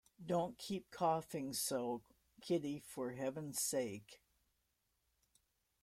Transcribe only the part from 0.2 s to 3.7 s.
Don't keep coughing so, Kitty, for Heaven's